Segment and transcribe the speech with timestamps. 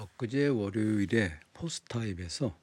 [0.00, 2.58] 엊그제 월요일에 포스타입에서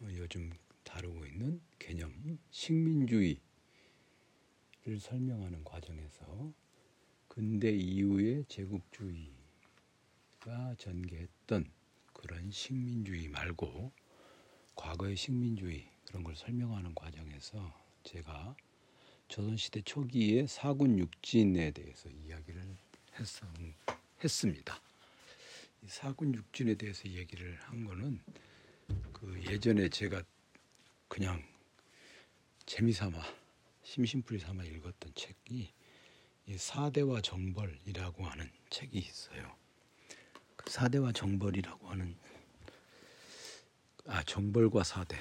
[0.00, 0.50] 요즘
[0.84, 3.38] 다루고 있는 개념 식민주의를
[4.98, 6.50] 설명하는 과정에서
[7.28, 9.28] 근대 이후의 제국주의가
[10.78, 11.70] 전개했던
[12.14, 13.92] 그런 식민주의 말고
[14.74, 17.70] 과거의 식민주의 그런 걸 설명하는 과정에서
[18.04, 18.56] 제가
[19.28, 22.62] 조선시대 초기의 사군 육진에 대해서 이야기를
[23.18, 23.26] 했,
[24.24, 24.87] 했습니다.
[25.86, 28.20] 사군 육진에 대해서 얘기를 한 거는
[29.12, 30.22] 그 예전에 제가
[31.08, 31.42] 그냥
[32.66, 33.22] 재미삼아
[33.82, 35.72] 심심풀이 삼아 읽었던 책이
[36.46, 39.56] 이 사대와 정벌이라고 하는 책이 있어요.
[40.56, 42.16] 그 사대와 정벌이라고 하는
[44.06, 45.16] 아 정벌과 사대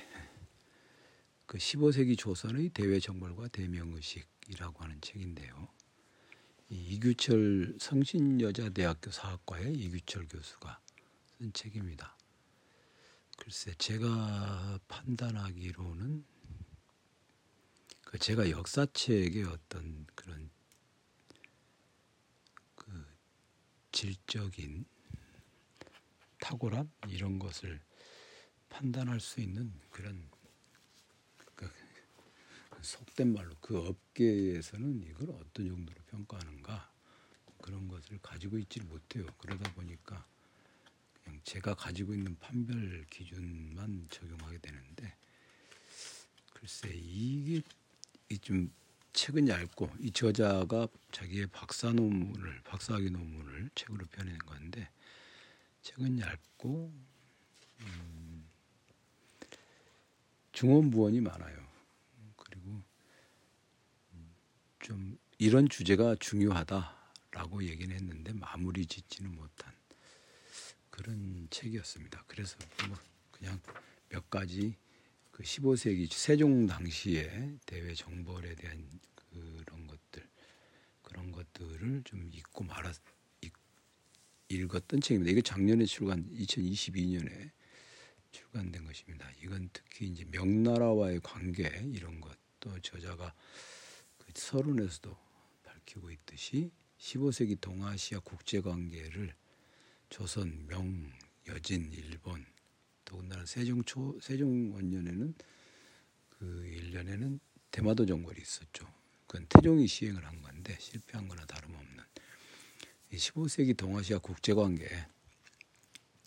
[1.45, 5.69] 그 15세기 조선의 대외 정벌과 대명의식이라고 하는 책인데요.
[6.69, 10.79] 이규철 성신여자대학교 사학과의 이규철 교수가
[11.37, 12.17] 쓴 책입니다.
[13.37, 16.25] 글쎄 제가 판단하기로는
[18.03, 20.49] 그 제가 역사책의 어떤 그런
[22.75, 23.05] 그
[23.91, 24.85] 질적인
[26.39, 27.81] 탁월함 이런 것을
[28.69, 30.29] 판단할 수 있는 그런
[32.81, 36.91] 속된 말로 그 업계에서는 이걸 어떤 정도로 평가하는가
[37.61, 39.25] 그런 것을 가지고 있지 못해요.
[39.37, 40.25] 그러다 보니까
[41.23, 45.15] 그냥 제가 가지고 있는 판별 기준만 적용하게 되는데
[46.53, 47.61] 글쎄 이게
[48.41, 48.71] 좀
[49.13, 54.89] 책은 얇고 이 저자가 자기의 박사 논문을 박사학위 논문을 책으로 펴낸 건데
[55.81, 56.93] 책은 얇고
[57.81, 58.49] 음,
[60.51, 61.66] 중원부원이 많아요.
[64.87, 69.73] 좀 이런 주제가 중요하다라고 얘기는 했는데 마무리 짓지는 못한
[70.89, 72.23] 그런 책이었습니다.
[72.25, 72.57] 그래서
[72.87, 72.97] 뭐
[73.29, 73.59] 그냥
[74.07, 74.77] 몇 가지
[75.31, 78.87] 그 15세기 세종 당시의 대외 정벌에 대한
[79.29, 80.25] 그런 것들
[81.01, 82.95] 그런 것들을 좀 읽고 말았
[84.47, 85.29] 읽었던 책입니다.
[85.29, 87.51] 이게 작년에 출간 2022년에
[88.31, 89.29] 출간된 것입니다.
[89.43, 93.33] 이건 특히 이제 명나라와의 관계 이런 것도 저자가
[94.37, 95.17] 서론에서도
[95.63, 99.33] 밝히고 있듯이 15세기 동아시아 국제 관계를
[100.09, 101.11] 조선, 명,
[101.47, 102.45] 여진, 일본
[103.03, 105.33] 더군다나 세종 초 세종 원년에는
[106.29, 107.39] 그 1년에는
[107.71, 108.87] 대마도 정벌이 있었죠.
[109.25, 112.03] 그건 태종이 시행을 한 건데 실패한 거나 다름없는
[113.11, 114.87] 15세기 동아시아 국제 관계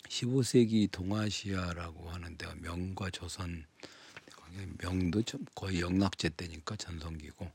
[0.09, 3.65] 15세기 동아시아라고 하는 데가 명과 조선
[4.79, 5.23] 명도
[5.55, 7.51] 거의 영락제 때니까 전성기고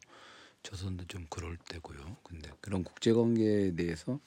[0.65, 2.17] 조선도 좀 그럴 때고요.
[2.23, 4.19] 근데 그런 국제 관계에 대해서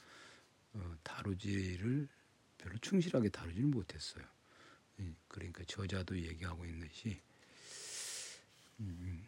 [0.72, 2.08] 어, 다루지를
[2.58, 4.24] 별로 충실하게 다루지는 못했어요.
[5.00, 7.20] 예, 그러니까 저자도 얘기하고 있는 시
[8.78, 9.26] 음,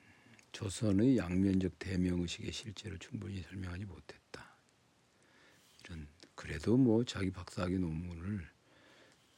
[0.53, 4.56] 조선의 양면적 대명 의식의 실제를 충분히 설명하지 못했다.
[5.84, 6.06] 이런
[6.37, 8.49] 그래도 뭐 자기 박사학위 논문을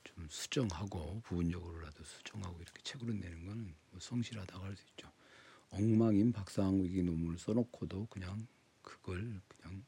[0.05, 5.11] 좀 수정하고 부분적으로라도 수정하고 이렇게 책으로 내는 거는 뭐 성실하다고 할 수 있죠.
[5.73, 8.47] 엉망인 박사학위 논문을 써놓고도 그냥
[8.83, 9.85] 그걸 그냥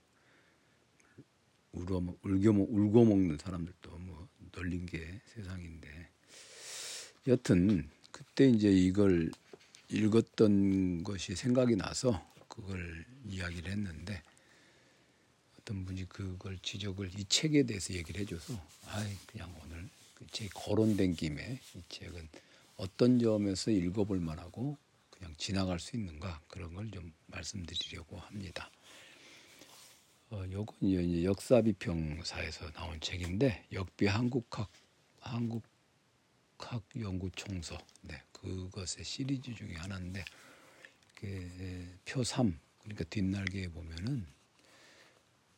[1.72, 6.08] 울어 울겨 울고 먹는 사람들도 뭐 널린 게 세상인데.
[7.26, 9.30] 여튼 그때 이제 이걸
[9.88, 14.22] 읽었던 것이 생각이 나서 그걸 이야기를 했는데
[15.58, 18.54] 어떤 분이 그걸 지적을 이 책에 대해서 얘기를 해줘서
[18.86, 22.28] 아이 그냥 오늘 그책 거론된 김에 이 책은
[22.76, 24.76] 어떤 점에서 읽어볼 만하고
[25.24, 28.70] 그냥 지나갈 수 있는가 그런 걸 좀 말씀드리려고 합니다.
[30.30, 34.70] 어, 요건 이제 역사 비평사에서 나온 책인데 역비 한국학
[35.20, 35.64] 한국학
[37.00, 40.24] 연구 총서 네 그것의 시리즈 중에 하나인데
[42.04, 44.26] 표 3 그러니까 뒷날개에 보면은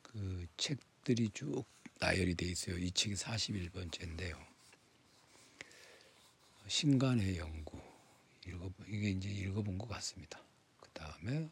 [0.03, 1.65] 그 책들이 쭉
[1.99, 2.79] 나열이 돼 있어요.
[2.79, 4.39] 이 책이 41번째인데요.
[6.69, 7.86] 신간의 연구
[8.47, 10.41] 읽어 이게 이제 읽어본 것 같습니다.
[10.81, 11.51] 그 다음에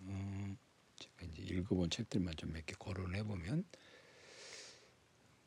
[0.00, 0.56] 음,
[0.98, 3.64] 제가 이제 읽어본 책들만 좀 몇 개 거론해 보면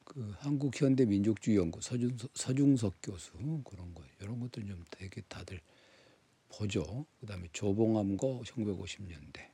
[0.06, 3.32] 그 한국 현대 민족주의 연구 서준석, 서중석 교수
[3.66, 5.62] 그런 거 이런 것들 좀 되게 다들
[6.50, 7.06] 보죠.
[7.20, 9.50] 그 다음에 조봉암거 1950년대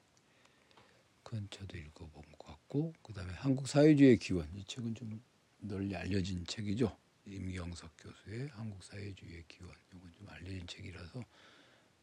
[1.23, 5.21] 그건 저도 읽어본 것 같고 그 다음에 한국 사회주의 기원 이 책은 좀
[5.59, 6.95] 널리 알려진 책이죠.
[7.29, 11.23] 임경석 교수의 한국 사회주의의 기원 이건 좀 알려진 책이라서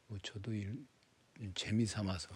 [0.08, 0.86] 뭐 저도 일,
[1.54, 2.28] 재미 삼아서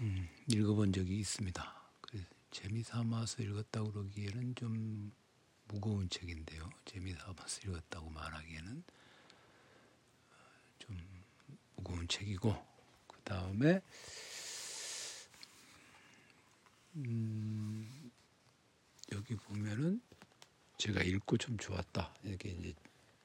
[0.00, 1.76] 음, 읽어본 적이 있습니다.
[2.50, 5.12] 재미 삼아서 읽었다 그러기에는 좀
[5.68, 6.70] 무거운 책인데요.
[6.84, 8.84] 재미 삼아서 읽었다고 말하기에는
[10.78, 11.24] 좀
[11.76, 12.66] 무거운 책이고
[13.06, 13.82] 그 다음에
[16.94, 18.10] 음,
[19.12, 20.00] 여기 보면은
[20.76, 22.14] 제가 읽고 좀 좋았다.
[22.24, 22.74] 이렇게 이제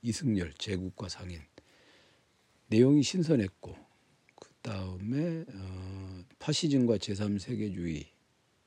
[0.01, 1.41] 이승열 제국과 상인
[2.67, 3.75] 내용이 신선했고
[4.35, 8.07] 그 다음에 어, 파시즘과 제3세계주의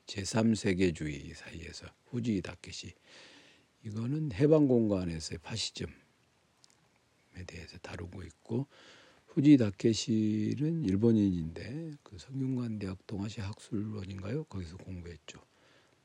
[0.07, 2.93] 제3세계주의 사이에서 후지 다케시
[3.83, 5.91] 이거는 해방 공간에서의 파시즘에
[7.47, 8.67] 대해서 다루고 있고
[9.27, 14.45] 후지 다케시는 일본인인데 그 성균관 대학 동아시아 학술원인가요?
[14.45, 15.39] 거기서 공부했죠.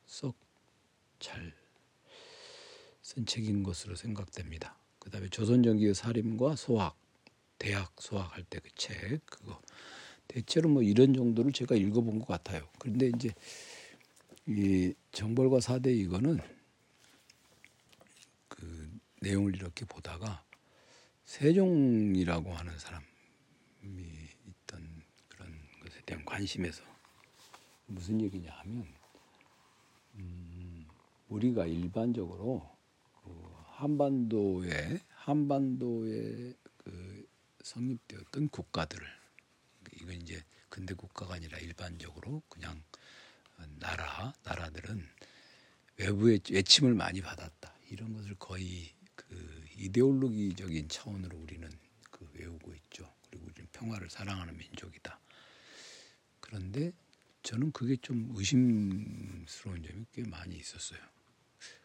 [0.07, 0.35] 썩
[1.21, 1.53] 잘
[3.11, 4.77] 쓴 책인 것으로 생각됩니다.
[5.01, 6.97] 그 다음에 조선전기의 살림과 소학
[7.59, 9.61] 대학 수학할 때 그 책 그거
[10.29, 12.69] 대체로 뭐 이런 정도를 제가 읽어본 것 같아요.
[12.79, 13.35] 그런데 이제
[14.47, 16.39] 이 정벌과 사대 이거는
[18.47, 20.45] 그 내용을 이렇게 보다가
[21.25, 23.05] 세종이라고 하는 사람이
[23.83, 25.53] 있던 그런
[25.83, 26.85] 것에 대한 관심에서
[27.87, 28.87] 무슨 얘기냐 하면
[30.15, 30.87] 음,
[31.29, 32.80] 우리가 일반적으로 그
[33.81, 37.29] 한반도에 한반도에 그
[37.63, 39.07] 성립되었던 국가들을
[39.95, 42.83] 이건 이제 근대 국가가 아니라 일반적으로 그냥
[43.79, 45.03] 나라 나라들은
[45.97, 47.75] 외부의 외침을 많이 받았다.
[47.91, 51.71] 이런 것을 거의 그 이데올로기적인 차원으로 우리는
[52.11, 53.11] 그 외우고 있죠.
[53.31, 55.19] 그리고 우리는 평화를 사랑하는 민족이다.
[56.41, 56.93] 그런데
[57.43, 61.01] 저는 그게 좀 의심스러운 점이 꽤 많이 있었어요.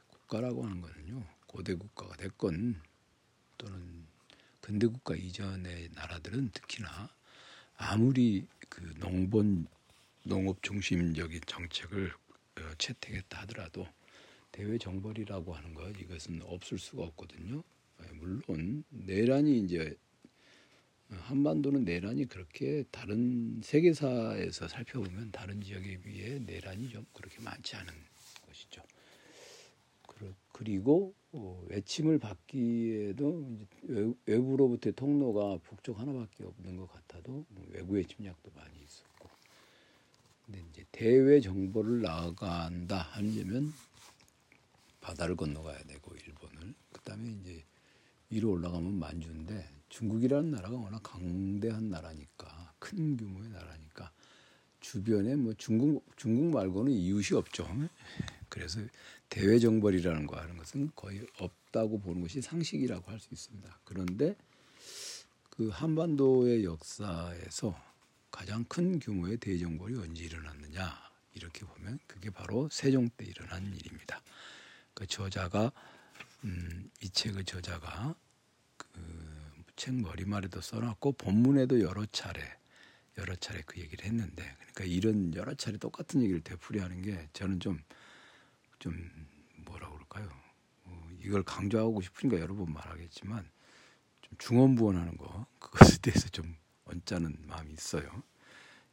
[0.07, 2.81] 국가라고 하는 거는요 고대 국가가 됐건
[3.57, 4.06] 또는
[4.60, 7.10] 근대 국가 이전의 나라들은 특히나
[7.78, 9.66] 아무리 그 농본
[10.24, 13.88] 농업 중심적인 정책을 어, 채택했다 하더라도
[14.52, 17.63] 대외 정벌이라고 하는 것 이것은 없을 수가 없거든요.
[18.04, 19.96] 예, 물론 내란이 이제
[21.10, 27.94] 한반도는 내란이 그렇게 다른 세계사에서 살펴보면 다른 지역에 비해 내란이 좀 그렇게 많지 않은
[28.46, 28.81] 것이죠.
[30.52, 33.46] 그리고 어, 외침을 받기에도
[34.26, 39.30] 외부로부터의 통로가 북쪽 하나밖에 없는 것 같아도 뭐 외부의 침략도 많이 있었고.
[40.46, 43.74] 근데 이제 대외 정보를 나간다 하려면
[45.02, 46.74] 바다를 건너가야 되고 일본을.
[46.94, 47.64] 그다음에 이제
[48.30, 54.12] 위로 올라가면 만주인데 중국이라는 나라가 워낙 강대한 나라니까 큰 규모의 나라니까
[54.86, 57.68] 주변에 뭐 중국 중국 말고는 이웃이 없죠.
[58.50, 58.80] 그래서
[59.30, 63.80] 대외 정벌이라는 거 하는 것은 거의 없다고 보는 것이 상식이라고 할 수 있습니다.
[63.84, 64.36] 그런데
[65.50, 67.76] 그 한반도의 역사에서
[68.30, 70.94] 가장 큰 규모의 대정벌이 언제 일어났느냐
[71.34, 74.22] 이렇게 보면 그게 바로 세종 때 일어난 일입니다.
[74.94, 75.72] 그 저자가
[76.44, 78.16] 음, 이 책의 저자가
[78.78, 79.36] 그
[79.76, 82.42] 책 머리말에도 써놨고 본문에도 여러 차례
[83.18, 87.86] 여러 차례 그 얘기를 했는데 그러니까 이런 여러 차례 똑같은 얘기를 되풀이하는 게 저는 좀좀
[89.66, 90.30] 뭐라 그럴까요?
[90.86, 93.50] 어, 이걸 강조하고 싶으니까 여러 번 말하겠지만
[94.22, 98.24] 좀 중언부언하는 거 그것에 대해서 좀 언짢은 마음이 있어요.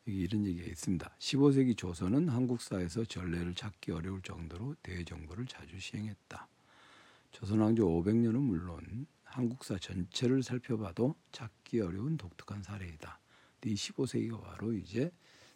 [0.04, 1.16] 이런 얘기가 있습니다.
[1.18, 6.48] 15세기 조선은 한국사에서 전례를 찾기 어려울 정도로 대정부를 자주 시행했다.
[7.30, 13.18] 조선왕조 500년은 물론 한국사 전체를 살펴봐도 찾기 어려운 독특한 사례이다.
[13.64, 15.10] 이 15세기가 바로 이제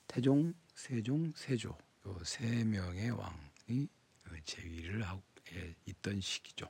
[0.07, 3.89] 태종, 세종, 세조 요 세 명의 왕이
[4.45, 5.23] 제위를 하고
[5.87, 6.69] 있던 시기죠.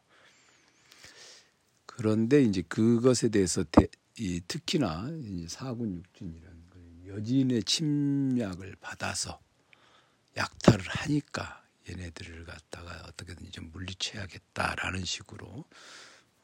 [1.84, 3.86] 그런데 이제 그것에 대해서 대,
[4.18, 9.40] 이, 특히나 이제 사군 육준이라는 여진의 침략을 받아서
[10.36, 15.64] 약탈을 하니까 얘네들을 갖다가 어떻게든 좀 물리쳐야겠다라는 식으로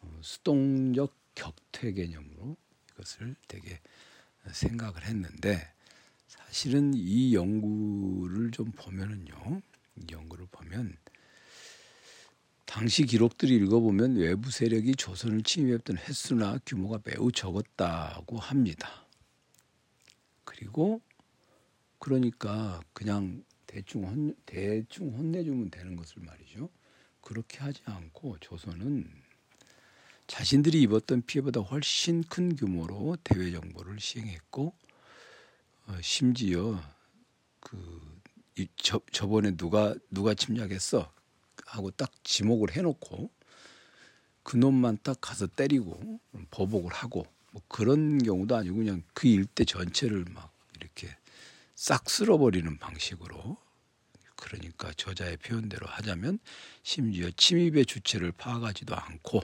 [0.01, 2.57] 어, 수동적 격퇴 개념으로
[2.93, 3.81] 이것을 되게
[4.51, 5.73] 생각을 했는데
[6.27, 9.63] 사실은 이 연구를 좀 보면은요,
[9.97, 10.97] 이 연구를 보면
[12.65, 19.07] 당시 기록들을 읽어보면 외부 세력이 조선을 침입했던 횟수나 규모가 매우 적었다고 합니다.
[20.45, 21.03] 그리고
[21.99, 26.69] 그러니까 그냥 대충 혼, 대충 혼내주면 되는 것을 말이죠.
[27.21, 29.22] 그렇게 하지 않고 조선은
[30.27, 34.75] 자신들이 입었던 피해보다 훨씬 큰 규모로 대외 정보를 시행했고
[35.87, 36.81] 어, 심지어
[37.61, 38.01] 그
[38.77, 41.13] 저, 저번에 누가 누가 침략했어?
[41.67, 43.31] 하고 딱 지목을 해놓고
[44.43, 50.25] 그 놈만 딱 가서 때리고 보복을 하고 뭐 그런 경우도 아니고 그냥 그 일대 전체를
[50.31, 51.09] 막 이렇게
[51.75, 53.57] 싹 쓸어버리는 방식으로
[54.37, 56.39] 그러니까 저자의 표현대로 하자면
[56.83, 59.41] 심지어 침입의 주체를 파악하지도 않고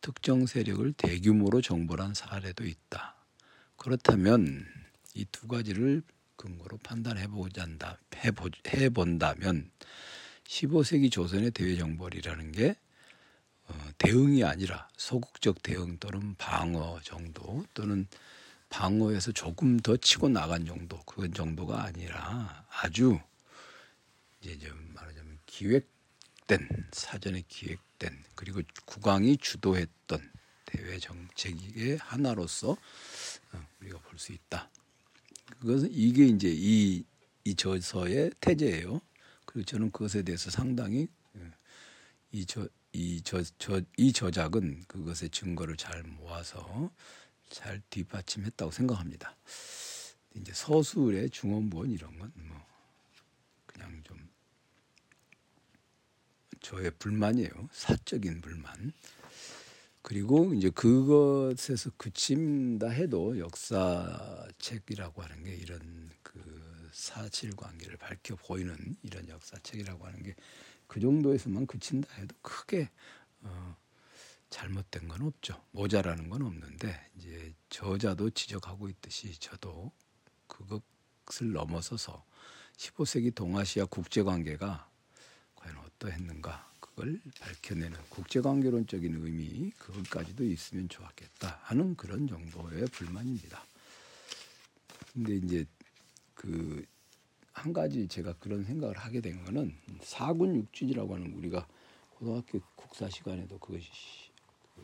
[0.00, 3.16] 특정 세력을 대규모로 정벌한 사례도 있다.
[3.76, 4.66] 그렇다면
[5.14, 6.02] 이 두 가지를
[6.36, 7.98] 근거로 판단해 보자 한다.
[8.16, 9.70] 해 본다면
[10.44, 12.76] 15세기 조선의 대외 정벌이라는 게
[13.68, 18.06] 어, 대응이 아니라 소극적 대응 또는 방어 정도 또는
[18.68, 23.18] 방어에서 조금 더 치고 나간 정도 그건 정도가 아니라 아주
[24.40, 25.89] 이제 좀 말하자면 기획
[26.50, 30.32] 된 사전에 기획된 그리고 국왕이 주도했던
[30.66, 34.70] 대외 정책의 하나로서 어, 우리가 볼 수 있다.
[35.60, 37.04] 그것은 이게 이제 이,
[37.44, 39.00] 이 저서의 태제예요.
[39.46, 41.50] 그리고 저는 그것에 대해서 상당히 어,
[42.32, 46.90] 이저 이 저 저 이 저작은 그것의 증거를 잘 모아서
[47.50, 49.36] 잘 뒷받침했다고 생각합니다.
[50.36, 52.60] 이제 서술의 중원본 이런 건 뭐
[53.66, 54.29] 그냥 좀
[56.60, 57.50] 저의 불만이에요.
[57.72, 58.92] 사적인 불만.
[60.02, 66.40] 그리고 이제 그것에서 그친다 해도 역사책이라고 하는 게 이런 그
[66.92, 70.34] 사실관계를 밝혀 보이는 이런 역사책이라고 하는 게
[70.90, 72.90] 그 정도에서만 그친다 해도 크게
[73.42, 73.76] 어,
[74.50, 75.64] 잘못된 건 없죠.
[75.70, 79.92] 모자라는 건 없는데 이제 저자도 지적하고 있듯이 저도
[80.48, 82.26] 그것을 넘어서서
[82.76, 84.89] 15세기 동아시아 국제 관계가 과연
[86.00, 93.64] 어떠했는가 그걸 밝혀내는 국제관계론적인 의미 그것까지도 있으면 좋았겠다 하는 그런 정도의 불만입니다.
[95.12, 95.66] 근데 이제
[96.34, 96.84] 그
[97.52, 101.66] 한 가지 제가 그런 생각을 하게 된 거는 사군 육진이라고 하는 우리가
[102.12, 103.90] 고등학교 국사 시간에도 그것이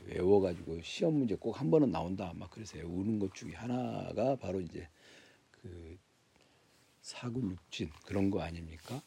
[0.05, 4.89] 외워가지고 시험 문제 꼭 한 번은 나온다 막 그래서 외우는 것 중에 하나가 바로 이제
[5.51, 5.97] 그
[7.01, 9.01] 사군 육진 그런 거 아닙니까?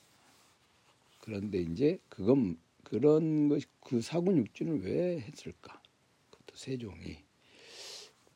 [1.29, 5.79] 그런데 이제 그건 그런 것그 사군 육진을 왜 했을까?
[6.31, 7.23] 그것도 세종이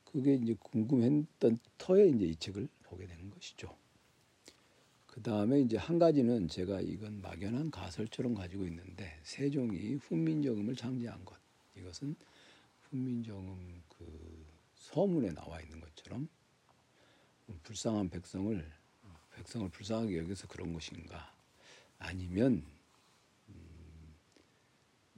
[0.03, 3.75] 그게 이제 궁금했던 터에 이제 이 책을 보게 된 것이죠.
[5.07, 11.35] 그 다음에 이제 한 가지는 제가 이건 막연한 가설처럼 가지고 있는데 세종이 훈민정음을 창제한 것
[11.75, 12.15] 이것은
[12.81, 14.45] 훈민정음 그
[14.75, 16.29] 서문에 나와 있는 것처럼
[17.63, 18.71] 불쌍한 백성을
[19.35, 21.33] 백성을 불쌍하게 여기서 그런 것인가
[21.97, 22.82] 아니면 음,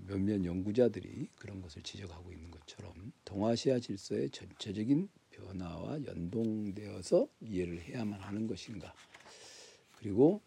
[0.08, 8.48] 몇몇 연구자들이 그런 것을 지적하고 있는 것처럼 동아시아 질서의 전체적인 변화와 연동되어서 이해를 해야만 하는
[8.48, 8.94] 것인가.
[9.98, 10.42] 그리고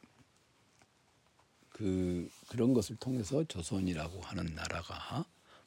[1.71, 5.25] 그 그런 것을 통해서 조선이라고 하는 나라가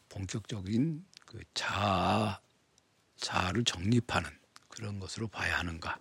[0.10, 2.42] 본격적인 그 자아
[3.16, 4.30] 자아를 정립하는
[4.68, 5.98] 그런 것으로 봐야 하는가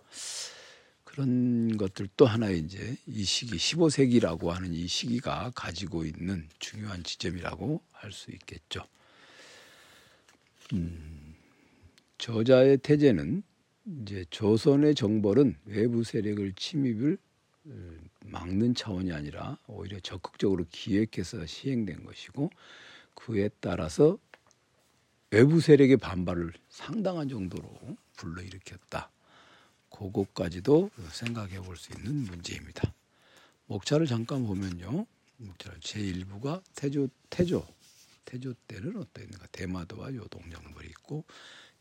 [1.11, 7.81] 그런 것들 또 하나의 이제 이 시기 15세기라고 하는 이 시기가 가지고 있는 중요한 지점이라고
[7.91, 8.85] 할 수 있겠죠.
[10.73, 11.35] 음,
[12.17, 13.43] 저자의 태제는
[14.01, 17.17] 이제 조선의 정벌은 외부 세력을 침입을
[17.65, 17.91] 어,
[18.25, 22.49] 막는 차원이 아니라 오히려 적극적으로 기획해서 시행된 것이고
[23.15, 24.17] 그에 따라서
[25.29, 27.69] 외부 세력의 반발을 상당한 정도로
[28.15, 29.11] 불러일으켰다.
[30.01, 32.93] 그것까지도 생각해 볼 수 있는 문제입니다.
[33.67, 35.05] 목차를 잠깐 보면요.
[35.37, 37.65] 목차를 제1부가 태조 태조
[38.25, 41.23] 태조 때는 어떠했는가 대마도와 요동정벌이 있고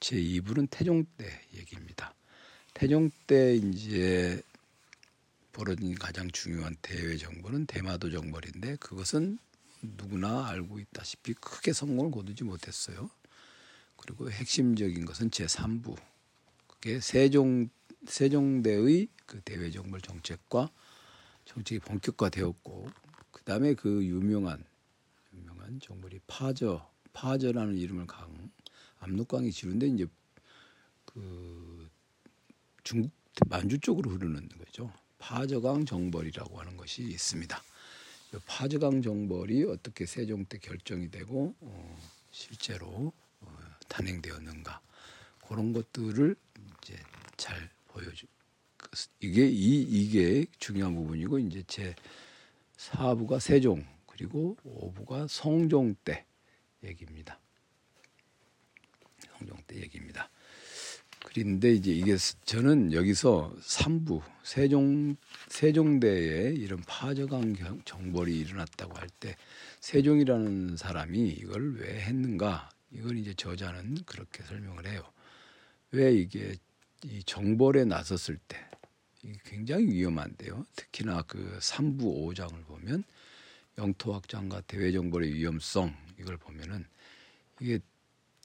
[0.01, 2.15] 제2부는 태종 때 얘기입니다.
[2.75, 4.43] 태종 때 이제
[5.53, 9.39] 벌어진 가장 중요한 대외 정벌은 대마도 정벌인데 그것은
[9.83, 13.11] 누구나 알고 있다시피 크게 성공을 거두지 못했어요.
[13.97, 15.97] 그리고 핵심적인 것은 제3부.
[16.67, 17.69] 그게 세종
[18.07, 20.71] 세종대의 그 대외 정벌 정책과
[21.45, 22.89] 정책이 본격화되었고
[23.31, 24.65] 그다음에 그 유명한
[25.35, 28.51] 유명한 정벌이 파저 파저라는 이름을 강
[29.01, 30.07] 압록강이 지는데 이제
[31.05, 31.89] 그
[32.85, 33.11] 중국
[33.49, 34.93] 만주 쪽으로 흐르는 거죠.
[35.19, 37.63] 파저강 정벌이라고 하는 것이 있습니다.
[38.47, 41.99] 파저강 정벌이 어떻게 세종 때 결정이 되고 어,
[42.31, 44.81] 실제로 어, 단행되었는가
[45.47, 46.37] 그런 것들을
[46.83, 46.97] 이제
[47.37, 48.27] 잘 보여주.
[49.21, 51.95] 이게 이 이게 중요한 부분이고 이제 제
[52.77, 56.25] 4부가 세종 그리고 5부가 성종 때
[56.83, 57.39] 얘기입니다.
[59.39, 60.31] 성종 때 얘기입니다.
[61.23, 62.17] 그런데 이제 이게
[62.47, 65.17] 저는 여기서 3부 세종
[65.49, 69.37] 세종대에 이런 파저강 정벌이 일어났다고 할 때
[69.81, 72.71] 세종이라는 사람이 이걸 왜 했는가?
[72.93, 75.03] 이걸 이제 저자는 그렇게 설명을 해요.
[75.93, 76.57] 왜 이게
[77.05, 78.59] 이 정벌에 나섰을 때
[79.45, 80.65] 굉장히 위험한데요.
[80.77, 83.05] 특히나 그 3부 5장을 보면
[83.79, 86.87] 영토 확장과 대외 정벌의 위험성 이걸 보면은
[87.61, 87.81] 이게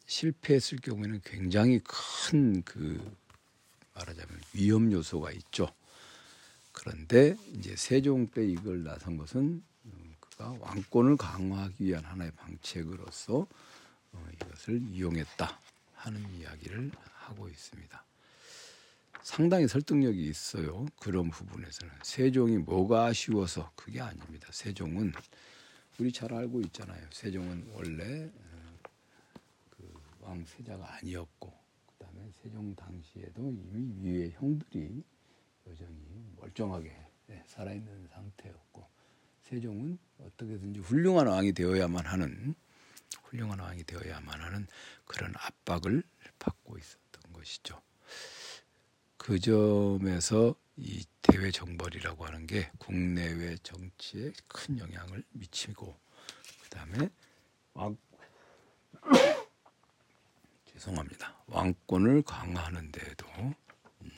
[0.05, 3.17] 실패했을 경우에는 굉장히 큰 그
[3.95, 5.67] 말하자면 위험 요소가 있죠.
[6.73, 13.47] 그런데 이제 세종 때 이걸 나선 것은 음, 그가 왕권을 강화하기 위한 하나의 방책으로서
[14.11, 15.59] 어, 이것을 이용했다
[15.93, 18.03] 하는 이야기를 하고 있습니다.
[19.25, 20.85] 상당히 설득력이 있어요.
[20.99, 24.47] 그런 부분에서는 세종이 뭐가 아쉬워서 그게 아닙니다.
[24.51, 25.13] 세종은
[25.99, 27.03] 우리 잘 알고 있잖아요.
[27.11, 28.77] 세종은 원래 어,
[29.71, 31.51] 그 왕 세자가 아니었고
[31.87, 35.03] 그다음에 세종 당시에도 이미 위에 형들이
[35.67, 35.97] 여전히
[36.37, 38.87] 멀쩡하게 네, 살아있는 상태였고
[39.41, 42.53] 세종은 어떻게든지 훌륭한 왕이 되어야만 하는
[43.23, 44.67] 훌륭한 왕이 되어야만 하는
[45.05, 46.03] 그런 압박을
[46.37, 47.81] 받고 있었던 것이죠.
[49.25, 55.97] 그 점에서 이 대외 정벌이라고 하는 게 국내외 정치에 큰 영향을 미치고
[56.61, 57.09] 그다음에
[57.73, 57.97] 왕
[60.71, 61.43] 죄송합니다.
[61.47, 63.25] 왕권을 강화하는 데에도
[64.01, 64.11] 음,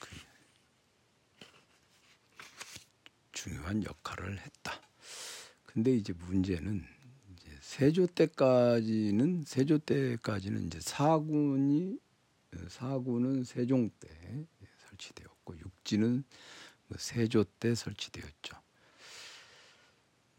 [0.00, 0.10] 그
[3.30, 4.80] 중요한 역할을 했다.
[5.66, 6.84] 근데 이제 문제는
[7.32, 12.02] 이제 세조 때까지는 세조 때까지는 이제 사군이
[12.68, 14.08] 사구는 세종 때
[14.78, 16.24] 설치되었고 육지는
[16.86, 18.56] 뭐 세조 때 설치되었죠.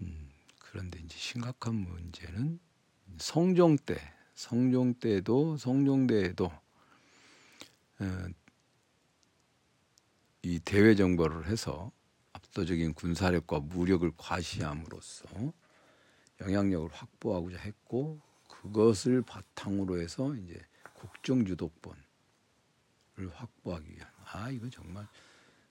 [0.02, 0.30] 음,
[0.60, 2.60] 그런데 이제 심각한 문제는
[3.18, 3.98] 성종 때,
[4.36, 6.46] 성종 때도 성종대에도
[8.00, 8.28] 어,
[10.42, 11.92] 이 대외 정보를 해서
[12.34, 15.26] 압도적인 군사력과 무력을 과시함으로써
[16.42, 20.60] 영향력을 확보하고자 했고 그것을 바탕으로 해서 이제
[20.94, 22.05] 국정 주도권
[23.18, 25.08] 을 확보하기 위한 아 이거 정말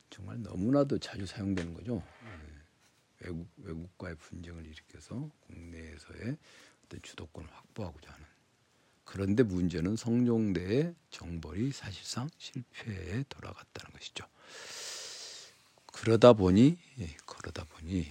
[0.09, 2.03] 정말 너무나도 자주 사용되는 거죠.
[2.23, 2.55] 네.
[3.21, 6.39] 외국 외국과의 분쟁을 일으켜서 국내에서의
[6.85, 8.27] 어떤 주도권을 확보하고자 하는.
[9.05, 14.27] 그런데 문제는 성종대의 정벌이 사실상 실패에 돌아갔다는 것이죠.
[15.87, 18.09] 그러다 보니 예, 그러다 보니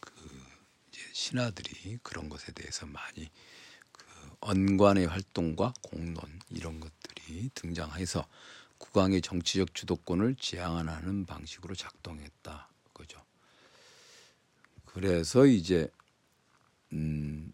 [0.00, 0.12] 그
[0.88, 3.32] 이제 신하들이 그런 것에 대해서 많이 그
[4.42, 6.92] 언관의 활동과 공론 이런 것
[7.54, 8.26] 등장해서
[8.78, 13.22] 국왕의 정치적 주도권을 제한하는 방식으로 작동했다 그죠.
[14.84, 15.88] 그래서 이제
[16.92, 17.52] 음,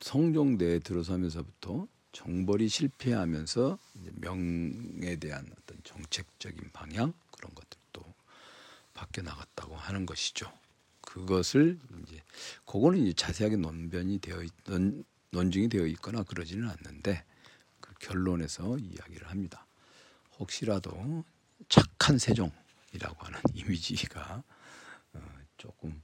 [0.00, 3.78] 성종대에 들어서면서부터 정벌이 실패하면서
[4.14, 8.14] 명에 대한 어떤 정책적인 방향 그런 것들도
[8.94, 10.52] 바뀌어 나갔다고 하는 것이죠.
[11.00, 12.22] 그것을 이제
[12.64, 17.24] 그거는 이제 자세하게 논변이 되어 있, 논, 논증이 되어 있거나 그러지는 않는데
[18.00, 19.66] 결론에서 이야기를 합니다.
[20.38, 21.24] 혹시라도
[21.68, 24.42] 착한 세종이라고 하는 이미지가
[25.14, 26.02] 어, 조금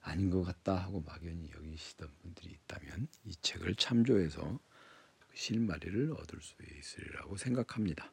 [0.00, 4.40] 아닌 것 같다 하고 막연히 여기시던 분들이 있다면 이 책을 참조해서
[5.18, 8.10] 그 실마리를 얻을 수 있으리라고 생각합니다.